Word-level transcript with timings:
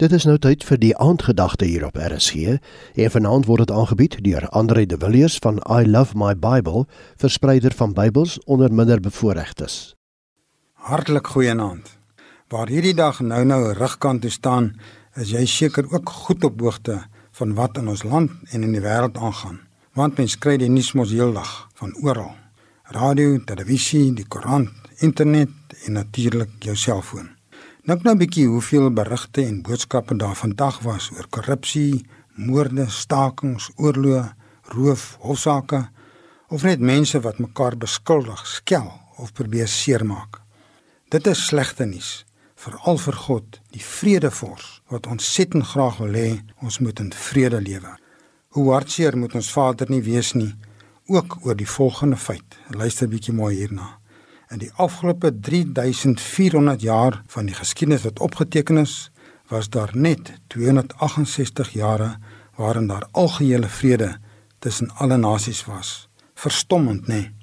Dit 0.00 0.14
is 0.16 0.24
nou 0.24 0.38
tyd 0.40 0.62
vir 0.64 0.78
die 0.80 0.94
aandgedagte 0.96 1.66
hier 1.68 1.82
op 1.84 1.98
RSG. 2.00 2.54
En 2.96 3.10
vanaand 3.12 3.44
word 3.44 3.66
dit 3.66 3.72
aangebied 3.76 4.14
deur 4.24 4.46
Andre 4.48 4.86
de 4.88 4.96
Villiers 4.96 5.34
van 5.44 5.58
I 5.68 5.84
Love 5.84 6.16
My 6.16 6.32
Bible, 6.32 6.86
verspreider 7.20 7.74
van 7.76 7.92
Bybels 7.92 8.38
onder 8.44 8.72
minderbevoorregtes. 8.72 9.74
Hartlik 10.88 11.26
goeienaand. 11.26 11.90
Waar 12.48 12.72
hierdie 12.72 12.94
dag 12.96 13.20
nou 13.20 13.42
nou 13.44 13.58
rugkant 13.76 14.24
toe 14.24 14.30
staan, 14.32 14.70
is 15.20 15.34
jy 15.36 15.44
seker 15.44 15.84
ook 15.92 16.08
goed 16.08 16.44
op 16.48 16.64
hoogte 16.64 16.96
van 17.36 17.52
wat 17.58 17.76
in 17.76 17.90
ons 17.92 18.02
land 18.02 18.32
en 18.54 18.64
in 18.64 18.72
die 18.72 18.80
wêreld 18.80 19.20
aangaan. 19.20 19.58
Want 19.92 20.16
mens 20.16 20.38
kry 20.38 20.56
die 20.56 20.70
nuus 20.72 20.94
mos 20.96 21.12
heeldag 21.12 21.68
van 21.76 21.92
oral. 22.00 22.32
Radio, 22.96 23.36
televisie, 23.44 24.14
die 24.16 24.24
koerant, 24.24 24.72
internet 25.04 25.76
en 25.84 26.00
natuurlik 26.00 26.56
jou 26.64 26.76
selfoon. 26.76 27.28
Dink 27.88 28.02
nou 28.04 28.12
'n 28.14 28.18
bietjie 28.18 28.46
hoeveel 28.46 28.90
berigte 28.92 29.40
en 29.46 29.62
boodskappe 29.62 30.16
daar 30.16 30.36
vandag 30.36 30.80
was 30.80 31.10
oor 31.10 31.26
korrupsie, 31.30 32.04
moorde, 32.36 32.90
stakings, 32.90 33.70
oorloë, 33.76 34.34
roof, 34.62 35.16
hofsaake 35.20 35.88
of 36.48 36.62
net 36.62 36.80
mense 36.80 37.20
wat 37.20 37.38
mekaar 37.38 37.76
beskuldig, 37.76 38.46
skel 38.46 38.92
of 39.16 39.32
probeer 39.32 39.68
seermaak. 39.68 40.40
Dit 41.08 41.26
is 41.26 41.46
slegte 41.46 41.84
nuus, 41.84 42.24
veral 42.54 42.98
vir 42.98 43.14
God, 43.14 43.60
die 43.70 43.84
vredevors 43.84 44.82
wat 44.88 45.06
ons 45.06 45.34
settend 45.34 45.64
graag 45.64 45.96
wil 45.98 46.12
hê 46.14 46.40
ons 46.60 46.78
moet 46.78 47.00
in 47.00 47.12
vrede 47.12 47.60
lewe. 47.60 47.96
Hoe 48.48 48.72
hartseer 48.72 49.16
moet 49.16 49.34
ons 49.34 49.52
Vader 49.52 49.90
nie 49.90 50.02
wees 50.02 50.34
nie, 50.34 50.54
ook 51.06 51.38
oor 51.46 51.56
die 51.56 51.68
volgende 51.68 52.16
feit. 52.16 52.58
Luister 52.68 53.08
bietjie 53.08 53.34
mooi 53.34 53.56
hierna. 53.56 53.99
In 54.50 54.58
die 54.58 54.72
afgelope 54.82 55.30
3400 55.38 56.80
jaar 56.82 57.22
van 57.26 57.46
die 57.46 57.54
geskiedenis 57.54 58.02
wat 58.02 58.18
opgeteken 58.18 58.80
is, 58.82 59.10
was 59.46 59.68
daar 59.70 59.90
net 59.94 60.32
268 60.46 61.70
jare 61.70 62.16
waarin 62.56 62.86
daar 62.86 63.06
algehele 63.10 63.68
vrede 63.68 64.16
tussen 64.58 64.90
alle 64.90 65.16
nasies 65.16 65.64
was. 65.64 66.08
Verstommend, 66.34 67.06
nê? 67.06 67.14
Nee. 67.14 67.34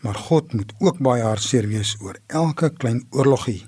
Maar 0.00 0.14
God 0.14 0.52
moet 0.52 0.72
ook 0.78 0.98
baie 0.98 1.22
hartseer 1.22 1.68
wees 1.68 1.96
oor 2.00 2.16
elke 2.26 2.72
klein 2.72 3.04
oorlogie 3.10 3.66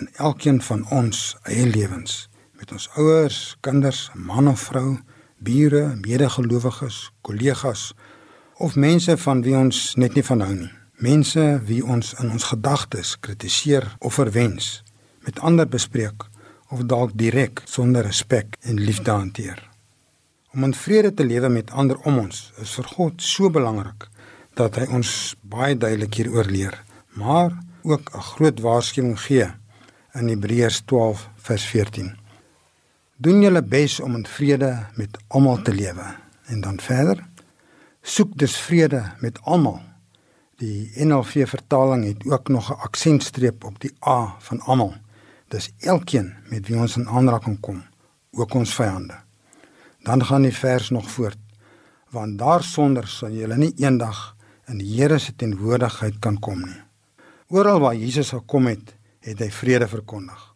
in 0.00 0.08
elkeen 0.16 0.62
van 0.62 0.86
ons 0.90 1.36
eie 1.42 1.66
lewens 1.66 2.28
met 2.56 2.72
ons 2.72 2.88
ouers, 2.96 3.56
kinders, 3.60 4.10
man 4.14 4.48
of 4.48 4.60
vrou, 4.60 4.96
bure, 5.36 5.84
medegelowiges, 6.00 7.10
kollegas 7.20 7.92
of 8.56 8.74
mense 8.74 9.16
van 9.16 9.44
wie 9.44 9.56
ons 9.56 9.94
net 10.00 10.16
nie 10.16 10.24
van 10.24 10.40
hou 10.40 10.54
nie. 10.54 10.72
Mense 10.96 11.42
wie 11.68 11.82
ons 11.84 12.14
in 12.22 12.30
ons 12.32 12.44
gedagtes 12.48 13.18
kritiseer 13.20 13.84
of 14.00 14.14
verwens, 14.16 14.80
met 15.28 15.40
ander 15.44 15.68
bespreek 15.68 16.22
of 16.72 16.86
dalk 16.88 17.10
direk 17.20 17.60
sonder 17.68 18.06
respek 18.06 18.56
en 18.64 18.80
liefde 18.80 19.10
hanteer. 19.12 19.58
Om 20.56 20.64
in 20.64 20.74
vrede 20.74 21.10
te 21.14 21.24
lewe 21.24 21.50
met 21.52 21.70
ander 21.70 21.98
om 22.08 22.22
ons 22.22 22.38
is 22.62 22.72
vir 22.78 22.88
God 22.94 23.20
so 23.20 23.50
belangrik 23.52 24.06
dat 24.56 24.78
hy 24.80 24.86
ons 24.96 25.34
baie 25.44 25.76
duidelik 25.76 26.16
hieroor 26.16 26.48
leer, 26.48 26.78
maar 27.12 27.52
ook 27.84 28.08
'n 28.16 28.26
groot 28.32 28.60
waarskuwing 28.60 29.20
gee 29.20 29.52
in 30.14 30.28
Hebreërs 30.28 30.80
12 30.88 31.28
vers 31.36 31.64
14. 31.64 32.16
Doen 33.16 33.42
julle 33.42 33.62
bes 33.62 34.00
om 34.00 34.14
in 34.14 34.26
vrede 34.26 34.86
met 34.94 35.18
almal 35.28 35.62
te 35.62 35.74
lewe 35.74 36.16
en 36.46 36.60
dan 36.60 36.80
verder 36.80 37.20
soek 38.02 38.38
dus 38.38 38.56
vrede 38.56 39.12
met 39.20 39.38
almal 39.42 39.82
Die 40.56 40.88
NLV 41.04 41.44
vertaling 41.48 42.06
het 42.06 42.22
ook 42.24 42.48
nog 42.48 42.70
'n 42.70 42.80
aksentstreep 42.80 43.64
op 43.64 43.80
die 43.80 43.92
A 44.06 44.36
van 44.38 44.60
almal. 44.60 44.94
Dis 45.48 45.70
elkeen 45.78 46.34
met 46.48 46.66
wie 46.66 46.76
ons 46.76 46.96
in 46.96 47.08
aanraking 47.08 47.60
kom, 47.60 47.82
ook 48.30 48.54
ons 48.54 48.74
vyande. 48.74 49.14
Dan 50.02 50.24
gaan 50.24 50.42
die 50.42 50.56
vers 50.56 50.90
nog 50.90 51.10
voort. 51.10 51.38
Want 52.10 52.38
daarsonder 52.38 53.08
sal 53.08 53.30
julle 53.30 53.56
nie 53.56 53.74
eendag 53.76 54.36
in 54.66 54.78
die 54.78 54.96
Here 54.96 55.18
se 55.18 55.36
teenwoordigheid 55.36 56.18
kan 56.18 56.38
kom 56.38 56.60
nie. 56.60 56.80
Oral 57.48 57.80
waar 57.80 57.94
Jesus 57.94 58.30
gekom 58.30 58.66
het, 58.66 58.94
het 59.20 59.38
hy 59.38 59.50
vrede 59.50 59.88
verkondig. 59.88 60.54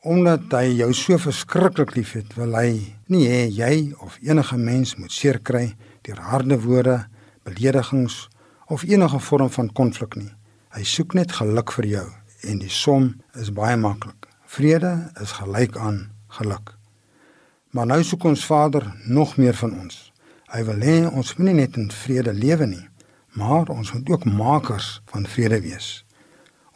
Omdat 0.00 0.40
hy 0.50 0.64
jou 0.64 0.92
so 0.92 1.18
verskriklik 1.18 1.94
liefhet, 1.94 2.34
wil 2.34 2.54
hy 2.54 2.96
nie 3.06 3.26
hê 3.28 3.46
jy 3.50 3.94
of 3.98 4.18
enige 4.22 4.56
mens 4.56 4.96
moet 4.96 5.12
seer 5.12 5.38
kry 5.38 5.76
deur 6.02 6.18
harde 6.18 6.60
woorde, 6.62 7.06
beledigings 7.42 8.28
of 8.66 8.82
enige 8.82 9.20
vorm 9.20 9.50
van 9.50 9.72
konflik 9.72 10.16
nie. 10.16 10.32
Hy 10.74 10.84
soek 10.84 11.14
net 11.14 11.32
geluk 11.32 11.72
vir 11.78 11.86
jou 11.90 12.06
en 12.46 12.58
die 12.60 12.72
som 12.72 13.12
is 13.40 13.52
baie 13.54 13.76
maklik. 13.76 14.26
Vrede 14.46 15.10
is 15.22 15.32
gelyk 15.38 15.76
aan 15.76 16.06
geluk. 16.38 16.74
Maar 17.70 17.86
nou 17.86 18.02
soek 18.04 18.24
ons 18.24 18.46
Vader 18.46 18.86
nog 19.06 19.36
meer 19.36 19.54
van 19.54 19.74
ons. 19.80 20.12
Hy 20.52 20.62
wil 20.64 20.82
hê 20.82 20.96
ons 21.10 21.34
moet 21.36 21.48
nie 21.48 21.58
net 21.62 21.76
in 21.76 21.90
vrede 21.90 22.32
lewe 22.32 22.66
nie, 22.70 22.84
maar 23.34 23.68
ons 23.74 23.92
moet 23.92 24.10
ook 24.14 24.24
makers 24.24 25.00
van 25.10 25.26
vrede 25.26 25.60
wees. 25.64 26.04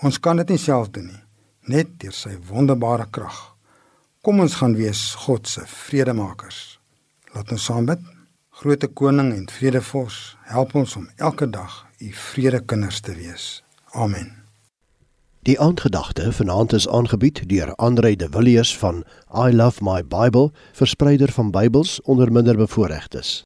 Ons 0.02 0.18
kan 0.18 0.40
dit 0.40 0.50
nie 0.50 0.60
self 0.60 0.90
doen 0.94 1.06
nie, 1.06 1.22
net 1.70 1.94
deur 2.02 2.14
sy 2.16 2.34
wonderbare 2.50 3.06
krag. 3.12 3.38
Kom 4.24 4.42
ons 4.42 4.58
gaan 4.60 4.74
wees 4.76 5.14
God 5.24 5.48
se 5.48 5.62
vredemakers. 5.64 6.80
Laat 7.34 7.52
ons 7.54 7.64
saam 7.64 7.86
bid. 7.88 8.02
Grote 8.60 8.88
koning 8.92 9.30
en 9.32 9.46
vredevors, 9.48 10.36
help 10.44 10.74
ons 10.76 10.96
om 10.98 11.06
elke 11.16 11.46
dag 11.48 11.78
u 11.98 12.10
vredekinders 12.12 12.98
te 13.00 13.14
wees. 13.16 13.62
Amen. 13.96 14.34
Die 15.48 15.56
aandgedagte 15.60 16.28
vanaand 16.32 16.74
is 16.76 16.88
aangebied 16.88 17.40
deur 17.48 17.72
Andre 17.74 18.12
de 18.16 18.28
Villiers 18.28 18.74
van 18.76 19.00
I 19.32 19.48
Love 19.56 19.80
My 19.80 20.04
Bible, 20.04 20.50
verspreider 20.76 21.32
van 21.32 21.50
Bybels 21.50 22.02
onder 22.02 22.32
minderbevoorregtes. 22.32 23.42